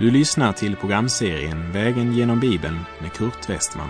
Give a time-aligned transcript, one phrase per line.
[0.00, 3.88] Du lyssnar till programserien Vägen genom Bibeln med Kurt Westman.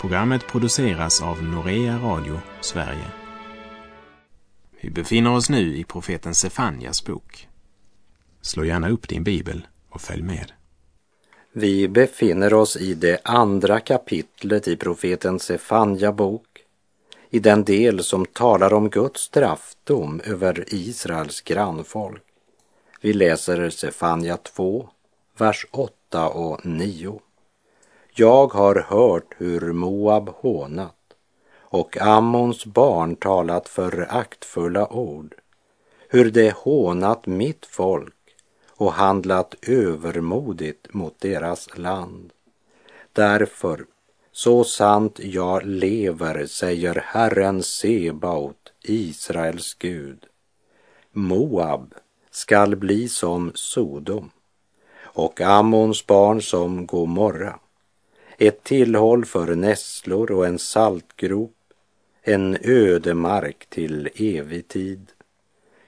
[0.00, 3.06] Programmet produceras av Norea Radio Sverige.
[4.80, 7.48] Vi befinner oss nu i profeten Sefanjas bok.
[8.40, 10.52] Slå gärna upp din bibel och följ med.
[11.52, 16.46] Vi befinner oss i det andra kapitlet i profeten Sefanja bok,
[17.30, 22.22] i den del som talar om Guds straffdom över Israels grannfolk.
[23.04, 24.88] Vi läser Sefanja 2,
[25.38, 27.20] vers 8 och 9.
[28.14, 30.96] Jag har hört hur Moab hånat
[31.58, 35.34] och Ammons barn talat föraktfulla ord,
[36.08, 38.36] hur de hånat mitt folk
[38.68, 42.32] och handlat övermodigt mot deras land.
[43.12, 43.84] Därför,
[44.32, 50.26] så sant jag lever, säger Herren Sebaot, Israels Gud.
[51.12, 51.94] Moab
[52.32, 54.30] skall bli som Sodom
[55.02, 57.58] och Ammons barn som Gomorra.
[58.38, 61.56] Ett tillhåll för nässlor och en saltgrop,
[62.22, 65.06] en ödemark till evig tid.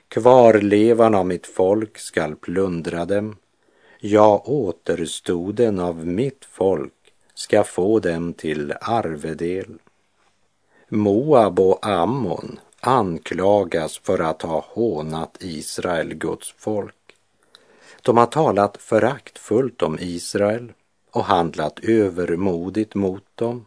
[0.09, 3.37] Kvarlevan av mitt folk skall plundra dem.
[4.01, 6.93] Ja, återstoden av mitt folk
[7.35, 9.79] ska få dem till arvedel.
[10.89, 16.95] Moab och Ammon anklagas för att ha hånat Israel, Guds folk.
[18.03, 20.73] De har talat föraktfullt om Israel
[21.11, 23.67] och handlat övermodigt mot dem.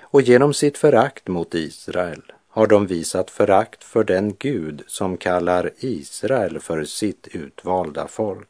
[0.00, 5.70] Och genom sitt förakt mot Israel har de visat förakt för den Gud som kallar
[5.78, 8.48] Israel för sitt utvalda folk.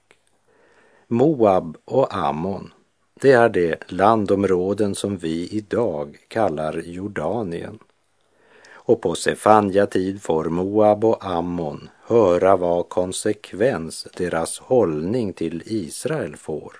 [1.07, 2.73] Moab och Ammon,
[3.15, 7.79] det är de landområden som vi idag kallar Jordanien.
[8.85, 16.37] Och på Sefanja tid får Moab och Ammon höra vad konsekvens deras hållning till Israel
[16.37, 16.73] får.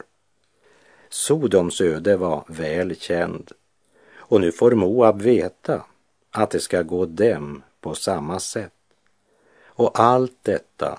[1.09, 3.53] Sodoms öde var väl känd
[4.33, 5.83] och nu får Moab veta
[6.31, 8.73] att det ska gå dem på samma sätt.
[9.65, 10.99] Och allt detta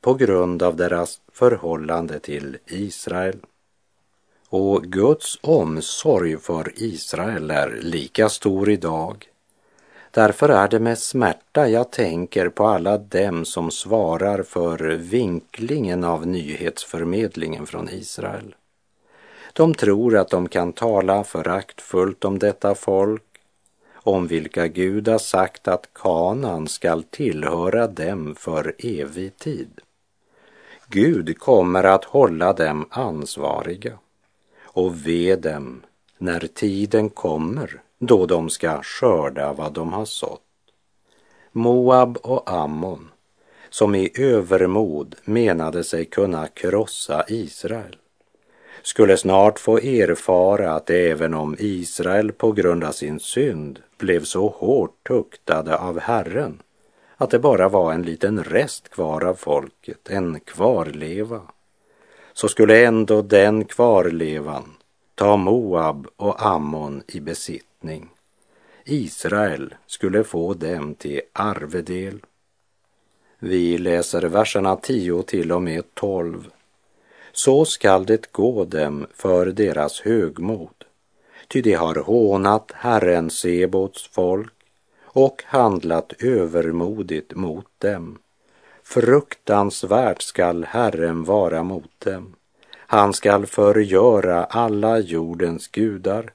[0.00, 3.38] på grund av deras förhållande till Israel.
[4.48, 9.28] Och Guds omsorg för Israel är lika stor idag.
[10.10, 16.26] Därför är det med smärta jag tänker på alla dem som svarar för vinklingen av
[16.26, 18.54] nyhetsförmedlingen från Israel.
[19.52, 23.22] De tror att de kan tala föraktfullt om detta folk
[23.94, 29.80] om vilka Gud har sagt att kanan skall tillhöra dem för evig tid.
[30.86, 33.98] Gud kommer att hålla dem ansvariga
[34.62, 35.82] och ve dem
[36.18, 40.42] när tiden kommer då de ska skörda vad de har sått.
[41.52, 43.10] Moab och Ammon,
[43.70, 47.96] som i övermod menade sig kunna krossa Israel,
[48.82, 54.48] skulle snart få erfara att även om Israel på grund av sin synd blev så
[54.48, 56.62] hårt tuktade av Herren
[57.16, 61.40] att det bara var en liten rest kvar av folket, en kvarleva,
[62.32, 64.74] så skulle ändå den kvarlevan
[65.14, 67.20] ta Moab och Ammon i
[67.80, 68.10] besittning.
[68.84, 72.20] Israel skulle få dem till arvedel.
[73.38, 76.50] Vi läser verserna 10 till och med 12
[77.32, 80.84] så skall det gå dem för deras högmod,
[81.48, 84.52] ty de har hånat Herren Sebots folk
[85.14, 88.18] och handlat övermodigt mot dem.
[88.82, 92.34] Fruktansvärt skall Herren vara mot dem.
[92.90, 96.32] Han skall förgöra alla jordens gudar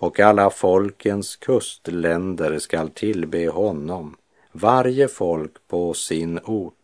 [0.00, 4.16] och alla folkens kustländer skall tillbe honom,
[4.52, 6.74] varje folk på sin ort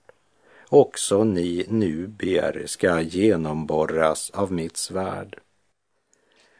[0.68, 5.38] också ni nubier ska genomborras av mitt svärd.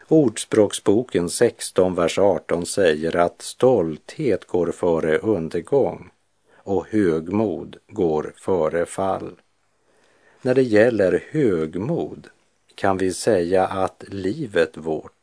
[0.08, 6.10] Ordspråksboken 16, vers 18 säger att stolthet går före undergång
[6.56, 9.30] och högmod går före fall.
[10.42, 12.28] När det gäller högmod
[12.74, 15.15] kan vi säga att livet vårt,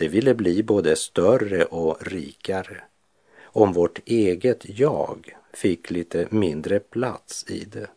[0.00, 2.82] det ville bli både större och rikare
[3.42, 7.90] om vårt eget jag fick lite mindre plats i det.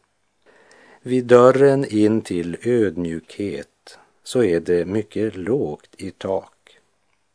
[1.01, 6.77] Vid dörren in till ödmjukhet så är det mycket lågt i tak.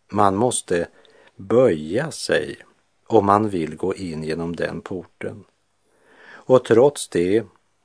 [0.08, 0.88] Man måste
[1.36, 2.56] böja sig
[3.06, 5.44] om man vill gå in genom den porten.
[6.26, 7.44] Och trots det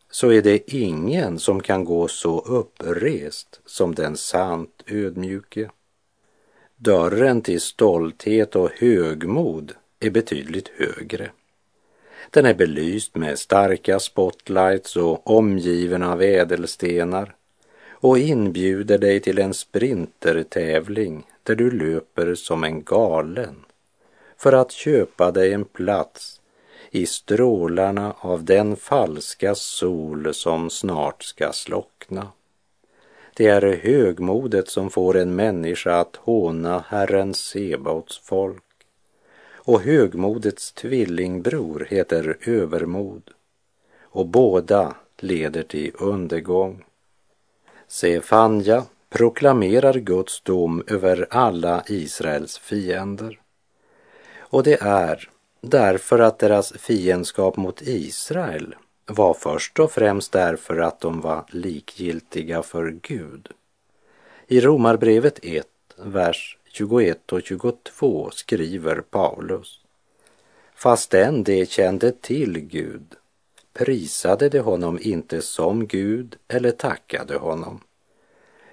[0.10, 5.70] så är det ingen som kan gå så upprest som den sant ödmjuke.
[6.78, 11.32] Dörren till stolthet och högmod är betydligt högre.
[12.30, 17.36] Den är belyst med starka spotlights och omgiven av ädelstenar
[17.90, 23.56] och inbjuder dig till en sprintertävling där du löper som en galen
[24.38, 26.42] för att köpa dig en plats
[26.92, 32.28] i strålarna av den falska sol som snart ska slockna.
[33.36, 38.64] Det är högmodet som får en människa att håna Herren Sebaots folk.
[39.56, 43.32] Och högmodets tvillingbror heter övermod.
[44.02, 46.84] Och båda leder till undergång.
[47.88, 53.40] Sefanja proklamerar Guds dom över alla Israels fiender.
[54.38, 55.30] Och det är
[55.62, 62.64] därför att deras fiendskap mot Israel var först och främst därför att de var likgiltiga
[62.64, 63.50] för Gud.
[64.48, 65.68] I Romarbrevet 1,
[65.98, 69.80] vers 21 och 22 skriver Paulus.
[70.76, 73.16] Fastän de kände till Gud
[73.74, 77.80] prisade de honom inte som Gud eller tackade honom,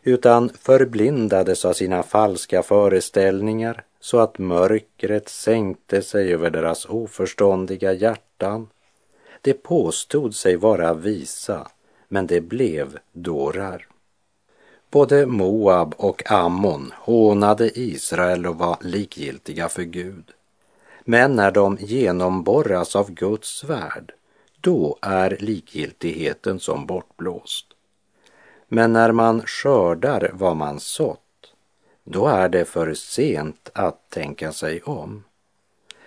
[0.02, 8.68] utan förblindades av sina falska föreställningar så att mörkret sänkte sig över deras oförståndiga hjärtan.
[9.40, 11.68] De påstod sig vara visa,
[12.08, 13.86] men det blev dårar.
[14.90, 20.24] Både Moab och Ammon hånade Israel och var likgiltiga för Gud.
[21.04, 24.12] Men när de genomborras av Guds svärd,
[24.60, 27.66] då är likgiltigheten som bortblåst.
[28.68, 31.52] Men när man skördar vad man sått,
[32.04, 35.24] då är det för sent att tänka sig om.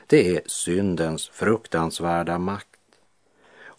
[0.08, 2.73] Det är syndens fruktansvärda makt.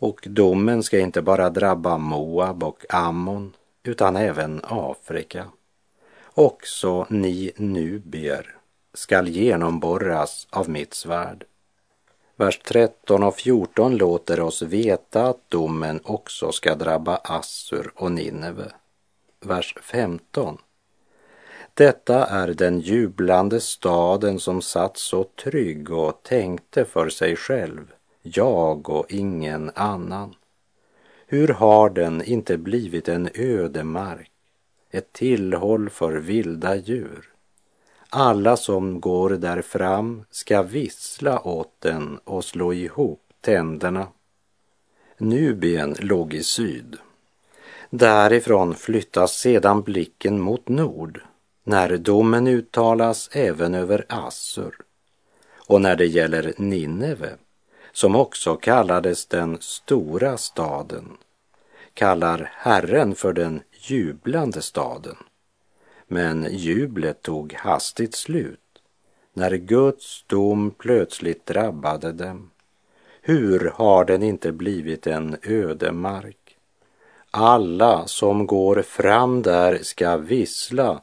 [0.04, 3.52] Och domen ska inte bara drabba Moab och Ammon
[3.82, 5.46] utan även Afrika.
[6.34, 8.56] Också ni nubier
[8.94, 11.44] skall genomborras av mitt svärd.
[12.36, 18.72] Vers 13 och 14 låter oss veta att domen också ska drabba Assur och Nineve.
[19.40, 20.58] Vers 15
[21.74, 27.92] detta är den jublande staden som satt så trygg och tänkte för sig själv,
[28.26, 30.34] jag och ingen annan.
[31.26, 34.30] Hur har den inte blivit en ödemark,
[34.90, 37.28] ett tillhåll för vilda djur?
[38.08, 44.06] Alla som går där fram ska vissla åt den och slå ihop tänderna.
[45.18, 46.96] Nubien låg i syd.
[47.90, 51.20] Därifrån flyttas sedan blicken mot nord
[51.64, 54.74] när domen uttalas även över Assur
[55.66, 57.36] och när det gäller Nineve,
[57.94, 61.16] som också kallades den stora staden,
[61.94, 65.16] kallar Herren för den jublande staden.
[66.06, 68.60] Men jublet tog hastigt slut
[69.32, 72.50] när Guds dom plötsligt drabbade dem.
[73.22, 76.56] Hur har den inte blivit en ödemark?
[77.30, 81.00] Alla som går fram där ska vissla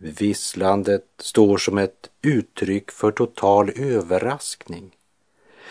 [0.00, 4.96] Visslandet står som ett uttryck för total överraskning.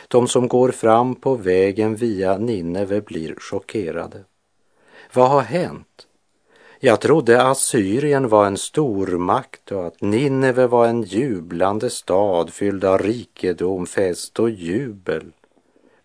[0.08, 4.24] De som går fram på vägen via Nineve blir chockerade.
[5.14, 6.08] Vad har hänt?
[6.80, 13.00] Jag trodde Assyrien var en stormakt och att Nineve var en jublande stad fylld av
[13.00, 15.32] rikedom, fest och jubel.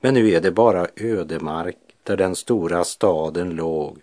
[0.01, 3.99] Men nu är det bara ödemark där den stora staden låg.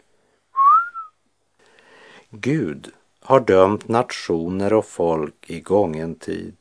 [2.29, 2.91] Gud
[3.29, 6.55] har dömt nationer och folk i gången tid.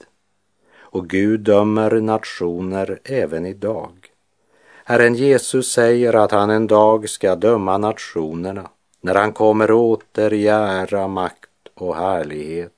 [0.79, 3.93] Och Gud dömer nationer även idag.
[4.85, 8.71] Herren Jesus säger att han en dag ska döma nationerna
[9.01, 12.77] när han kommer åter i ära, makt och härlighet.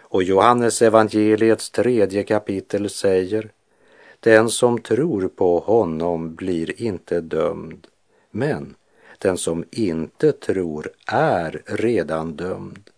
[0.00, 3.50] Och Johannes evangeliets tredje kapitel säger
[4.20, 7.86] den som tror på honom blir inte dömd,
[8.30, 8.74] men
[9.18, 12.91] den som inte tror är redan dömd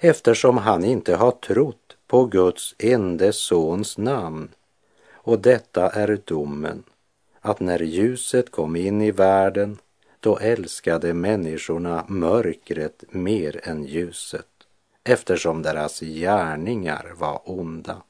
[0.00, 4.48] eftersom han inte har trott på Guds ende sons namn.
[5.12, 6.82] Och detta är domen,
[7.40, 9.78] att när ljuset kom in i världen,
[10.20, 14.46] då älskade människorna mörkret mer än ljuset,
[15.04, 18.02] eftersom deras gärningar var onda.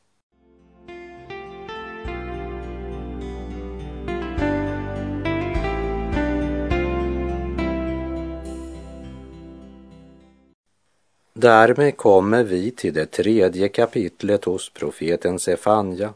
[11.41, 16.15] Därmed kommer vi till det tredje kapitlet hos profeten Sefanja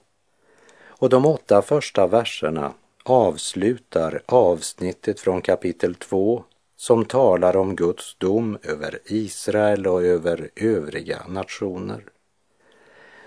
[0.87, 2.73] och de åtta första verserna
[3.05, 6.45] avslutar avsnittet från kapitel 2
[6.77, 12.05] som talar om Guds dom över Israel och över övriga nationer.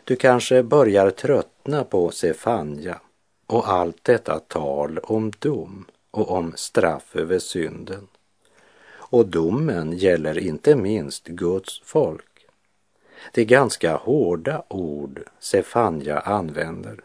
[0.04, 3.02] Du kanske börjar tröttna på Sefanja
[3.48, 8.08] och allt detta tal om dom och om straff över synden.
[9.10, 12.26] Och domen gäller inte minst Guds folk.
[13.34, 17.04] Det är ganska hårda ord Sefanja använder.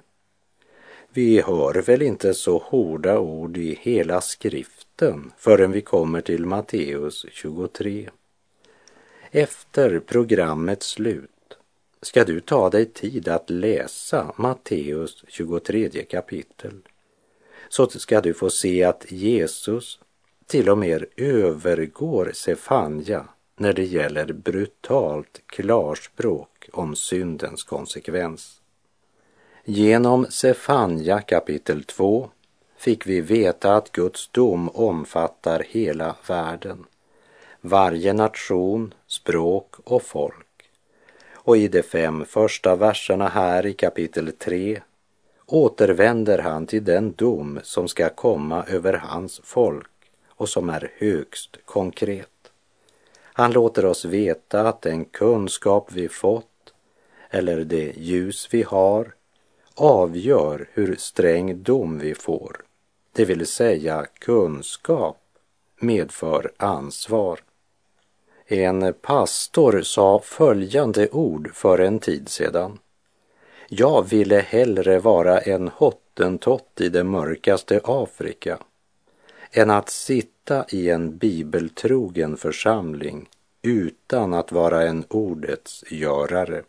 [1.15, 7.27] Vi hör väl inte så hårda ord i hela skriften förrän vi kommer till Matteus
[7.33, 8.11] 23.
[9.31, 11.31] Efter programmets slut
[12.03, 16.81] ska du ta dig tid att läsa Matteus 23 kapitel
[17.69, 19.99] så ska du få se att Jesus
[20.53, 23.25] till och med övergår Sefanja
[23.57, 28.61] när det gäller brutalt klarspråk om syndens konsekvens.
[29.65, 32.31] Genom Sefanja kapitel 2
[32.77, 36.85] fick vi veta att Guds dom omfattar hela världen,
[37.61, 40.71] varje nation, språk och folk.
[41.33, 44.81] Och i de fem första verserna här i kapitel 3
[45.47, 49.92] återvänder han till den dom som ska komma över hans folk
[50.37, 52.29] och som är högst konkret.
[53.23, 56.47] Han låter oss veta att den kunskap vi fått
[57.31, 59.15] eller det ljus vi har
[59.75, 62.57] avgör hur sträng dom vi får.
[63.13, 65.19] Det vill säga kunskap
[65.81, 67.41] medför ansvar.
[68.47, 72.79] En pastor sa följande ord för en tid sedan.
[73.69, 78.59] Jag ville hellre vara en hottentott i det mörkaste Afrika
[79.53, 83.29] än att sitta i en bibeltrogen församling
[83.63, 86.63] utan att vara en ordets görare.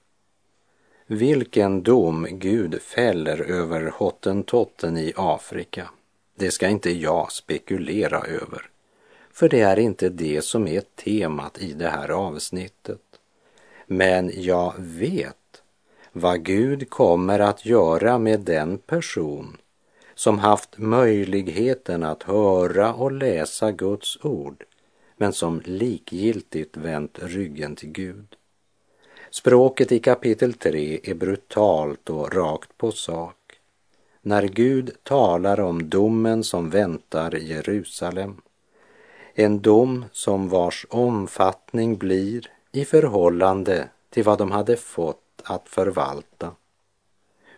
[1.07, 5.89] Vilken dom Gud fäller över hottentotten i Afrika,
[6.35, 8.69] det ska inte jag spekulera över.
[9.31, 13.01] För det är inte det som är temat i det här avsnittet.
[13.87, 15.35] Men jag vet
[16.11, 19.57] vad Gud kommer att göra med den person
[20.15, 24.63] som haft möjligheten att höra och läsa Guds ord
[25.17, 28.35] men som likgiltigt vänt ryggen till Gud.
[29.31, 33.35] Språket i kapitel 3 är brutalt och rakt på sak.
[34.21, 38.41] När Gud talar om domen som väntar Jerusalem
[39.35, 46.51] en dom som vars omfattning blir i förhållande till vad de hade fått att förvalta.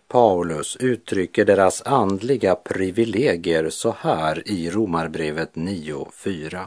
[0.07, 6.65] Paulus uttrycker deras andliga privilegier så här i Romarbrevet 9.4.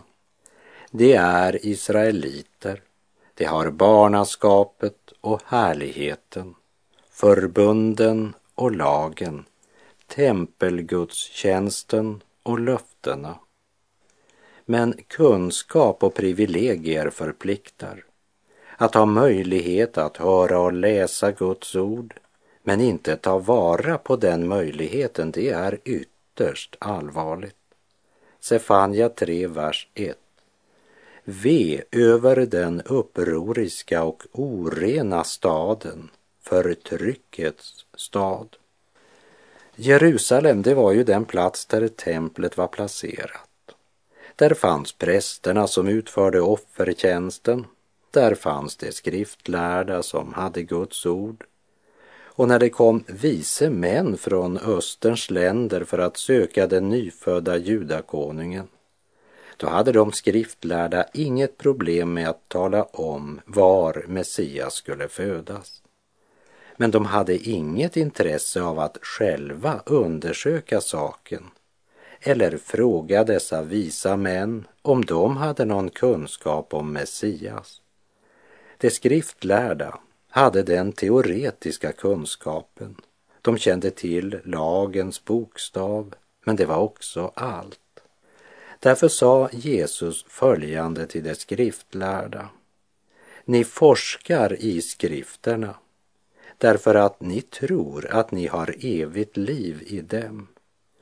[0.91, 2.83] De är israeliter,
[3.35, 6.55] de har barnaskapet och härligheten,
[7.11, 9.45] förbunden och lagen,
[10.07, 13.39] tempelgudstjänsten och löftena.
[14.65, 18.05] Men kunskap och privilegier förpliktar.
[18.77, 22.15] Att ha möjlighet att höra och läsa Guds ord
[22.69, 27.57] men inte ta vara på den möjligheten, det är ytterst allvarligt.
[28.41, 30.19] Sefania 3, vers 1.
[31.25, 36.11] Ve över den upproriska och orena staden,
[36.43, 38.57] förtryckets stad.
[39.77, 43.75] Jerusalem, det var ju den plats där templet var placerat.
[44.37, 47.67] Där fanns prästerna som utförde offertjänsten.
[48.11, 51.45] Där fanns det skriftlärda som hade Guds ord.
[52.39, 58.69] Och när det kom vise män från Österns länder för att söka den nyfödda judakonungen,
[59.57, 65.83] då hade de skriftlärda inget problem med att tala om var Messias skulle födas.
[66.77, 71.45] Men de hade inget intresse av att själva undersöka saken
[72.21, 77.81] eller fråga dessa visa män om de hade någon kunskap om Messias.
[78.79, 79.99] De skriftlärda
[80.39, 82.97] hade den teoretiska kunskapen.
[83.43, 86.15] De kände till lagens bokstav,
[86.45, 87.81] men det var också allt.
[88.81, 92.49] Därför sa Jesus följande till de skriftlärda.
[93.45, 95.75] Ni forskar i skrifterna
[96.59, 100.49] därför att ni tror att ni har evigt liv i dem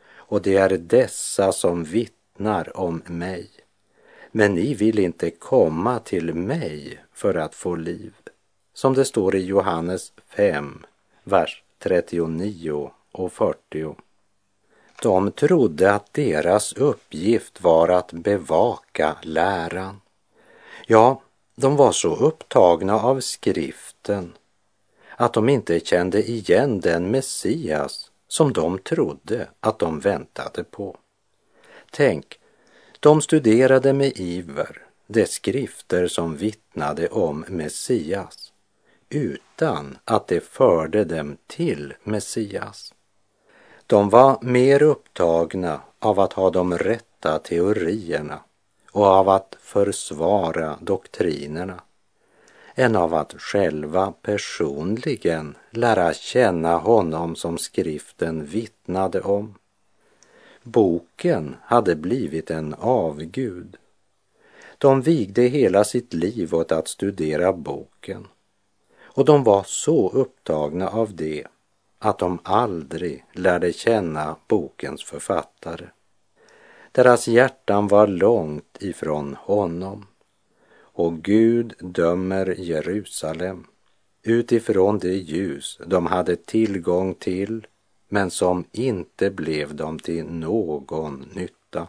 [0.09, 3.51] och det är dessa som vittnar om mig.
[4.33, 8.15] Men ni vill inte komma till mig för att få liv.
[8.77, 10.87] Som det står i Johannes 5,
[11.25, 13.95] vers 39 och 40.
[15.03, 20.01] De trodde att deras uppgift var att bevaka läran.
[20.87, 21.21] Ja,
[21.55, 24.33] de var så upptagna av skriften
[25.17, 30.97] att de inte kände igen den Messias som de trodde att de väntade på.
[31.91, 32.39] Tänk,
[33.01, 38.46] de studerade med iver de skrifter som vittnade om Messias
[39.11, 42.95] utan att det förde dem till Messias.
[43.87, 48.41] De var mer upptagna av att ha de rätta teorierna
[48.91, 51.81] och av att försvara doktrinerna
[52.75, 59.55] än av att själva personligen lära känna honom som skriften vittnade om.
[60.63, 63.77] Boken hade blivit en avgud.
[64.79, 68.27] De vigde hela sitt liv åt att studera boken
[69.17, 71.45] och de var så upptagna av det
[71.99, 75.87] att de aldrig lärde känna bokens författare.
[76.93, 80.07] Deras hjärtan var långt ifrån honom
[80.79, 83.67] och Gud dömer Jerusalem
[84.23, 87.67] utifrån det ljus de hade tillgång till
[88.09, 91.89] men som inte blev dem till någon nytta.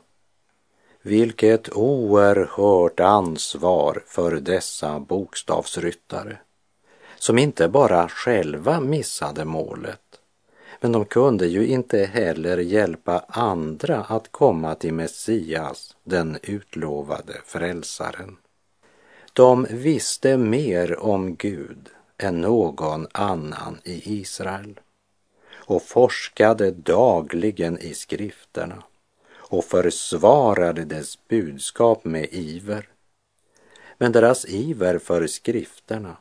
[1.01, 6.37] Vilket oerhört ansvar för dessa bokstavsryttare
[7.19, 10.07] som inte bara själva missade målet
[10.79, 18.37] men de kunde ju inte heller hjälpa andra att komma till Messias, den utlovade frälsaren.
[19.33, 24.79] De visste mer om Gud än någon annan i Israel
[25.53, 28.83] och forskade dagligen i skrifterna
[29.29, 32.89] och försvarade dess budskap med iver.
[33.97, 36.17] Men deras iver för skrifterna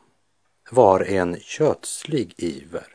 [0.71, 2.87] var en kötslig iver,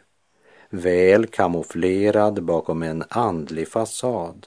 [0.70, 4.46] väl kamouflerad bakom en andlig fasad.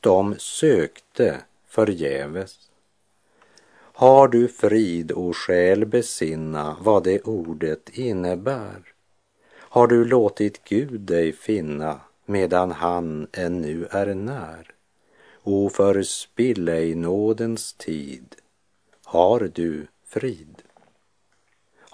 [0.00, 2.58] De sökte förgäves.
[3.94, 8.82] Har du frid och själ besinna vad det ordet innebär?
[9.54, 14.70] Har du låtit Gud dig finna medan han ännu är när?
[15.42, 18.34] O förspill ej nådens tid.
[19.04, 20.62] Har du frid?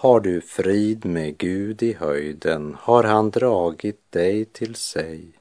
[0.00, 5.32] Har du frid med Gud i höjden, har han dragit dig till sig.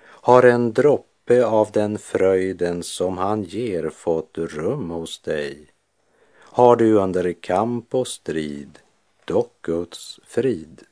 [0.00, 5.66] Har en droppe av den fröjden som han ger fått rum hos dig.
[6.38, 8.78] Har du under kamp och strid
[9.24, 10.82] dock Guds frid.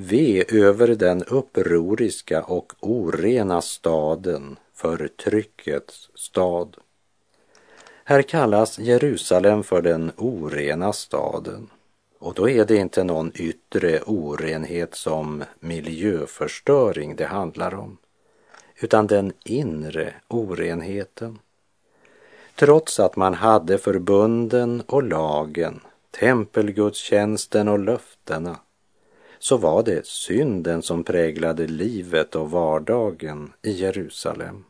[0.00, 6.76] Ve över den upproriska och orena staden, förtryckets stad.
[8.04, 11.70] Här kallas Jerusalem för den orena staden.
[12.18, 17.96] Och då är det inte någon yttre orenhet som miljöförstöring det handlar om,
[18.80, 21.38] utan den inre orenheten.
[22.54, 25.80] Trots att man hade förbunden och lagen,
[26.10, 28.58] tempelgudstjänsten och löftena
[29.38, 34.64] så var det synden som präglade livet och vardagen i Jerusalem.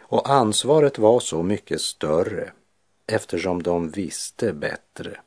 [0.00, 2.52] Och ansvaret var så mycket större
[3.06, 5.20] eftersom de visste bättre.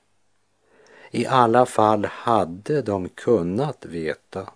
[1.11, 4.49] I alla fall hade de kunnat veta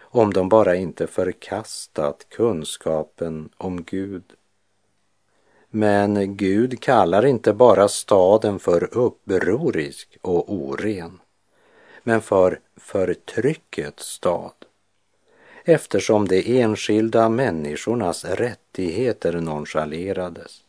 [0.00, 4.24] om de bara inte förkastat kunskapen om Gud.
[5.70, 11.20] Men Gud kallar inte bara staden för upprorisk och oren
[12.08, 14.52] men för förtryckets stad
[15.64, 20.64] eftersom de enskilda människornas rättigheter nonchalerades,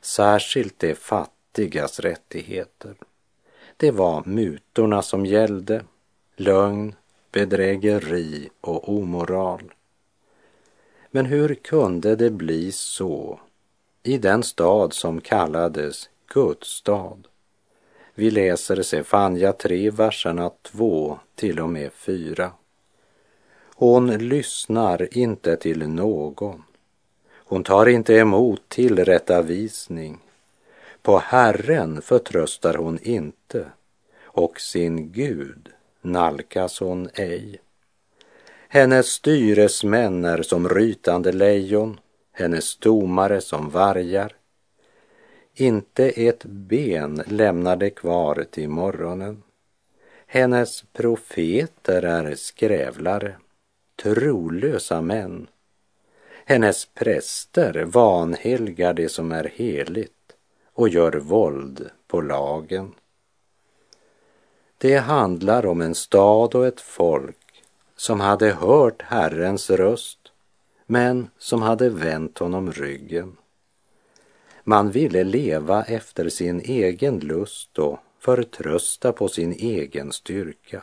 [0.00, 2.94] särskilt de fattigas rättigheter.
[3.76, 5.84] Det var mutorna som gällde,
[6.36, 6.94] lögn,
[7.32, 9.72] bedrägeri och omoral.
[11.10, 13.40] Men hur kunde det bli så
[14.02, 17.29] i den stad som kallades Guds stad?
[18.20, 22.52] Vi läser Sefanja 3, verserna 2 till och med 4.
[23.74, 26.62] Hon lyssnar inte till någon.
[27.32, 30.18] Hon tar inte emot tillrättavisning.
[31.02, 33.66] På Herren förtröstar hon inte
[34.24, 35.68] och sin Gud
[36.02, 37.60] nalkas hon ej.
[38.68, 42.00] Hennes styresmän är som rytande lejon,
[42.32, 44.39] hennes domare som vargar.
[45.54, 49.42] Inte ett ben lämnar det kvar till morgonen.
[50.26, 53.36] Hennes profeter är skrävlare,
[54.02, 55.46] trolösa män.
[56.44, 60.12] Hennes präster vanhelgar det som är heligt
[60.74, 62.94] och gör våld på lagen.
[64.78, 67.62] Det handlar om en stad och ett folk
[67.96, 70.32] som hade hört Herrens röst
[70.86, 73.36] men som hade vänt honom ryggen.
[74.70, 80.82] Man ville leva efter sin egen lust och förtrösta på sin egen styrka.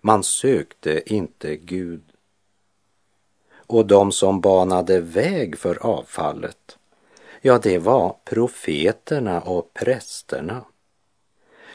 [0.00, 2.02] Man sökte inte Gud.
[3.56, 6.78] Och de som banade väg för avfallet,
[7.40, 10.64] ja, det var profeterna och prästerna.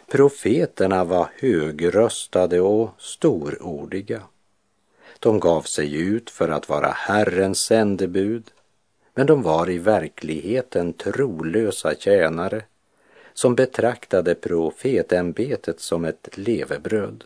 [0.08, 4.22] Profeterna var högröstade och storordiga.
[5.20, 8.52] De gav sig ut för att vara Herrens sändebud,
[9.14, 12.62] men de var i verkligheten trolösa tjänare
[13.34, 17.24] som betraktade profetämbetet som ett levebröd.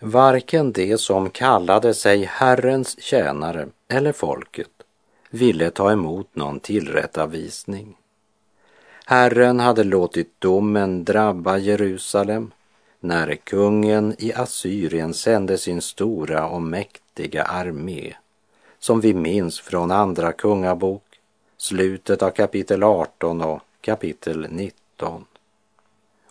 [0.00, 4.70] Varken de som kallade sig Herrens tjänare eller folket
[5.30, 7.96] ville ta emot någon tillrättavisning.
[9.06, 12.50] Herren hade låtit domen drabba Jerusalem
[13.00, 18.14] när kungen i Assyrien sände sin stora och mäktiga armé,
[18.78, 21.20] som vi minns från Andra Kungabok,
[21.56, 25.24] slutet av kapitel 18 och kapitel 19.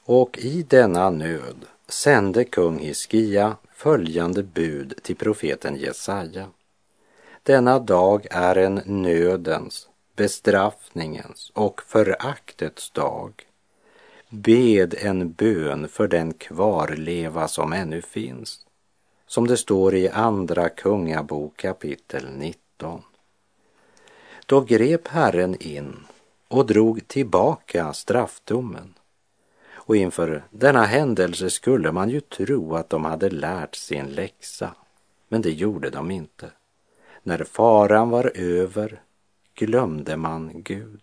[0.03, 6.47] Och i denna nöd sände kung Hiskia följande bud till profeten Jesaja.
[7.43, 13.47] Denna dag är en nödens, bestraffningens och föraktets dag.
[14.29, 18.65] Bed en bön för den kvarleva som ännu finns,
[19.27, 23.01] som det står i Andra Kungabok kapitel 19.
[24.45, 25.95] Då grep Herren in
[26.47, 28.93] och drog tillbaka straffdomen.
[29.73, 34.75] Och inför denna händelse skulle man ju tro att de hade lärt sin läxa,
[35.27, 36.51] men det gjorde de inte.
[37.23, 39.01] När faran var över
[39.55, 41.01] glömde man Gud.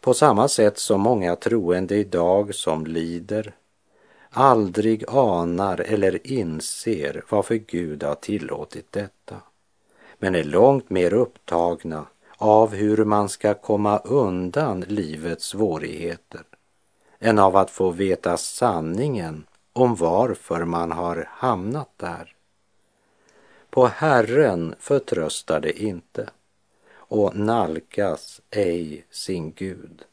[0.00, 3.54] På samma sätt som många troende idag som lider
[4.36, 9.36] aldrig anar eller inser varför Gud har tillåtit detta,
[10.18, 16.42] men är långt mer upptagna av hur man ska komma undan livets svårigheter
[17.18, 22.34] än av att få veta sanningen om varför man har hamnat där.
[23.70, 26.30] På Herren förtröstar det inte
[26.94, 30.04] och nalkas ej sin Gud.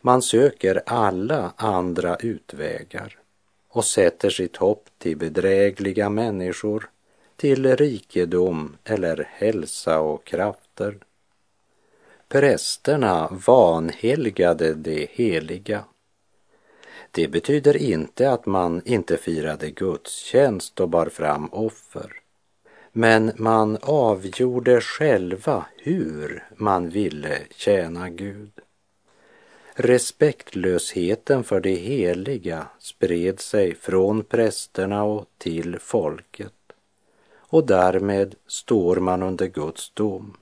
[0.00, 3.17] Man söker alla andra utvägar
[3.78, 6.90] och sätter sitt hopp till bedrägliga människor,
[7.36, 10.98] till rikedom eller hälsa och krafter.
[12.28, 15.84] Prästerna vanhelgade det heliga.
[17.10, 22.12] Det betyder inte att man inte firade gudstjänst och bar fram offer.
[22.92, 28.52] Men man avgjorde själva hur man ville tjäna Gud.
[29.80, 36.52] Respektlösheten för det heliga spred sig från prästerna och till folket
[37.36, 40.36] och därmed står man under Guds dom.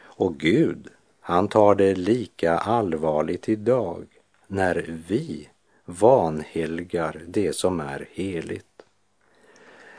[0.00, 0.88] Och Gud,
[1.20, 4.06] han tar det lika allvarligt idag
[4.46, 5.48] när vi
[5.84, 8.82] vanhelgar det som är heligt.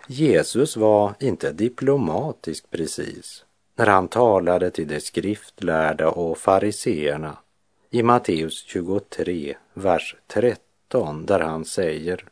[0.08, 3.46] Jesus var inte diplomatisk precis
[3.76, 7.38] när han talade till de skriftlärda och fariseerna
[7.92, 12.26] i Matteus 23, vers 13, där han säger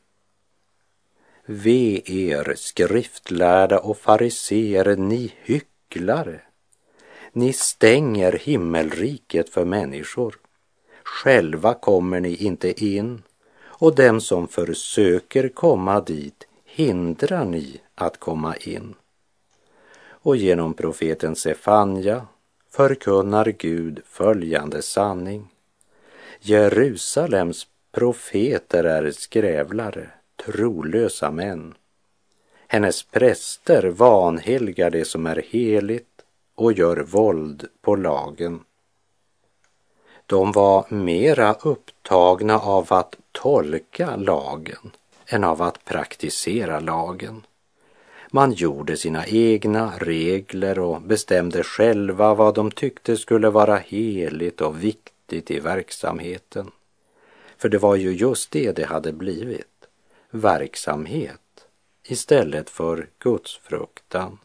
[1.45, 6.41] Ve er skriftlärda och fariseer, ni hycklare.
[7.31, 10.35] Ni stänger himmelriket för människor.
[11.03, 13.21] Själva kommer ni inte in
[13.59, 18.95] och dem som försöker komma dit hindrar ni att komma in?
[20.07, 22.27] Och genom profeten Sefanja
[22.77, 25.47] förkunnar Gud följande sanning.
[26.39, 30.09] Jerusalems profeter är skrävlare,
[30.45, 31.73] trolösa män.
[32.67, 36.21] Hennes präster vanhelgar det som är heligt
[36.55, 38.59] och gör våld på lagen.
[40.25, 44.91] De var mera upptagna av att tolka lagen
[45.27, 47.43] än av att praktisera lagen.
[48.31, 54.83] Man gjorde sina egna regler och bestämde själva vad de tyckte skulle vara heligt och
[54.83, 56.71] viktigt i verksamheten.
[57.57, 59.87] För det var ju just det det hade blivit,
[60.29, 61.41] verksamhet
[62.03, 64.37] istället för gudsfruktan.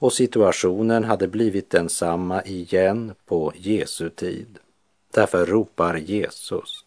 [0.00, 4.58] Och situationen hade blivit densamma igen på Jesu tid.
[5.12, 6.84] Därför ropar Jesus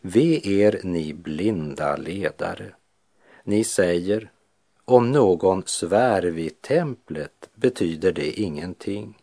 [0.00, 2.74] Ve er ni blinda ledare.
[3.44, 4.30] Ni säger,
[4.88, 9.18] om någon svär vid templet betyder det ingenting.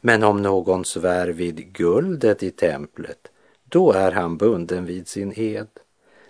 [0.00, 3.28] Men om någon svär vid guldet i templet,
[3.64, 5.68] då är han bunden vid sin ed.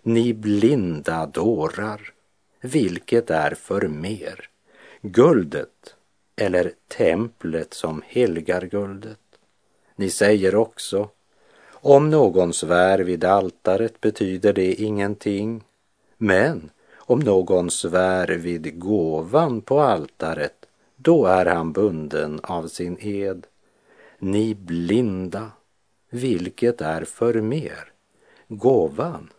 [0.02, 2.12] Ni blinda dårar,
[2.60, 4.48] vilket är för mer,
[5.02, 5.94] guldet
[6.36, 9.18] eller templet som helgar guldet?
[9.96, 11.08] Ni säger också,
[11.70, 15.64] om någon svär vid altaret betyder det ingenting.
[16.16, 16.70] Men
[17.06, 23.46] om någon svär vid gåvan på altaret, då är han bunden av sin ed.
[24.18, 25.50] Ni blinda,
[26.10, 27.92] vilket är för mer,
[28.48, 29.30] gåvan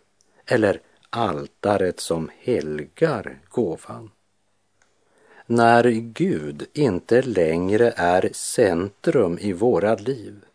[0.46, 4.12] eller altaret som helgar gåvan.
[5.48, 10.46] När Gud inte längre är centrum i våra liv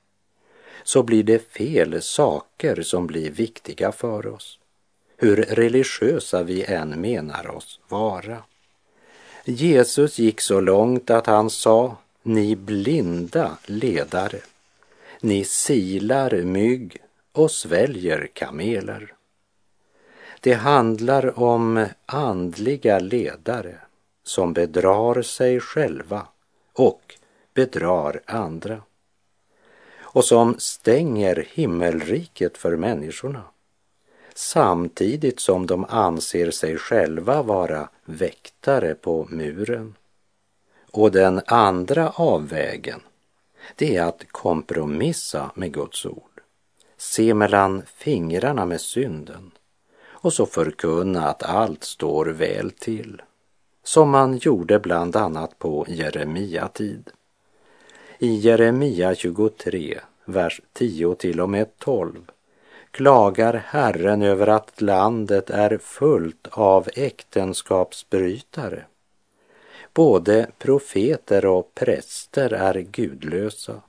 [0.83, 4.60] så blir det fel saker som blir viktiga för oss,
[5.21, 8.43] hur religiösa vi än menar oss vara.
[9.45, 14.41] Jesus gick så långt att han sa, ni blinda ledare,
[15.21, 16.97] ni silar mygg
[17.33, 19.15] och sväljer kameler.
[20.41, 23.75] Det handlar om andliga ledare
[24.25, 26.27] som bedrar sig själva
[26.73, 27.15] och
[27.55, 28.83] bedrar andra
[30.01, 33.43] och som stänger himmelriket för människorna
[34.35, 39.95] samtidigt som de anser sig själva vara väktare på muren.
[40.91, 43.01] Och den andra avvägen,
[43.77, 46.41] det är att kompromissa med Guds ord,
[46.97, 49.51] se mellan fingrarna med synden
[50.23, 53.23] och så förkunna att allt står väl till,
[53.85, 57.11] som man gjorde bland annat på Jeremia tid.
[58.19, 62.31] I Jeremia 23, vers 10 till och med 12
[62.91, 68.85] klagar Herren över att landet är fullt av äktenskapsbrytare.
[69.95, 73.81] Både profeter och präster är gudlösa.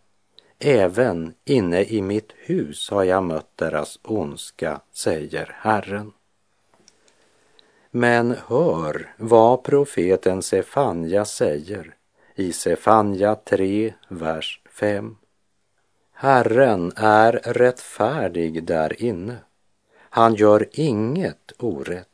[0.59, 6.11] Även inne i mitt hus har jag mött deras ondska, säger Herren.
[7.91, 11.95] Men hör vad profeten Sefanja säger
[12.35, 15.15] i Sefanja 3, vers 5.
[16.21, 19.37] Herren är rättfärdig där inne.
[19.93, 22.07] Han gör inget orätt.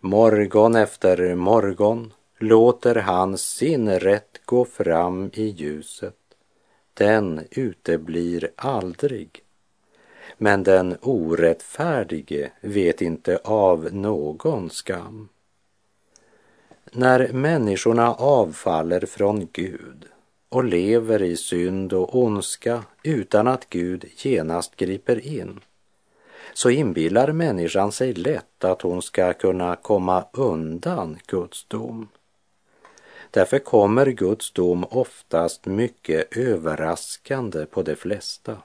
[0.00, 6.16] Morgon efter morgon låter han sin rätt gå fram i ljuset.
[6.94, 9.42] Den uteblir aldrig.
[10.38, 15.28] Men den orättfärdige vet inte av någon skam.
[16.92, 20.08] När människorna avfaller från Gud
[20.48, 25.60] och lever i synd och ondska utan att Gud genast griper in
[26.54, 32.08] så inbillar människan sig lätt att hon ska kunna komma undan Guds dom.
[33.30, 38.56] Därför kommer Guds dom oftast mycket överraskande på de flesta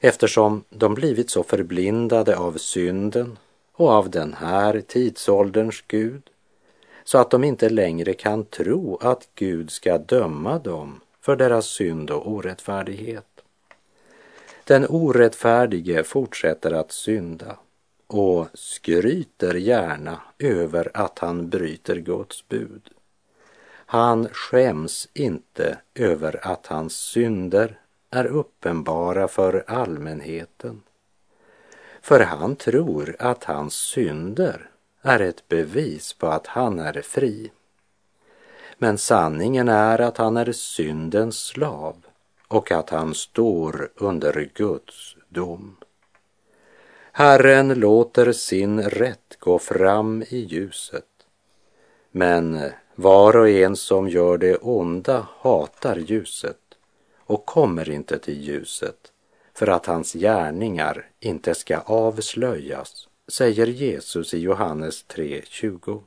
[0.00, 3.38] eftersom de blivit så förblindade av synden
[3.72, 6.22] och av den här tidsålderns Gud
[7.06, 12.10] så att de inte längre kan tro att Gud ska döma dem för deras synd
[12.10, 13.42] och orättfärdighet.
[14.64, 17.56] Den orättfärdige fortsätter att synda
[18.06, 22.88] och skryter gärna över att han bryter Guds bud.
[23.68, 27.78] Han skäms inte över att hans synder
[28.10, 30.82] är uppenbara för allmänheten.
[32.00, 34.70] För han tror att hans synder
[35.06, 37.50] är ett bevis på att han är fri.
[38.78, 41.96] Men sanningen är att han är syndens slav
[42.48, 45.76] och att han står under Guds dom.
[47.12, 51.04] Herren låter sin rätt gå fram i ljuset.
[52.10, 56.60] Men var och en som gör det onda hatar ljuset
[57.18, 59.12] och kommer inte till ljuset
[59.54, 66.02] för att hans gärningar inte ska avslöjas säger Jesus i Johannes 3.20.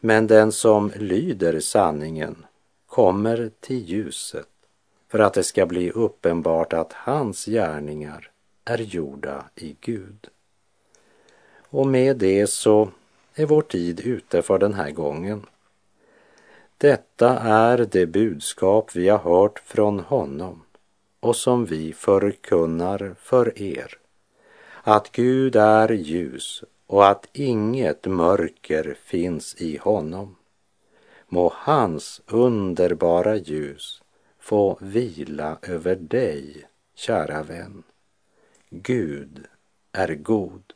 [0.00, 2.46] Men den som lyder sanningen
[2.86, 4.48] kommer till ljuset
[5.08, 8.30] för att det ska bli uppenbart att hans gärningar
[8.64, 10.28] är gjorda i Gud.
[11.60, 12.90] Och med det så
[13.34, 15.46] är vår tid ute för den här gången.
[16.78, 20.62] Detta är det budskap vi har hört från honom
[21.20, 23.98] och som vi förkunnar för er
[24.88, 30.36] att Gud är ljus och att inget mörker finns i honom.
[31.28, 34.02] Må hans underbara ljus
[34.38, 37.82] få vila över dig, kära vän.
[38.70, 39.46] Gud
[39.92, 40.72] är god.